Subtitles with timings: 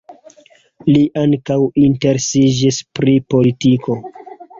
[0.93, 1.57] Li ankaŭ
[1.87, 3.99] interesiĝis pri politiko.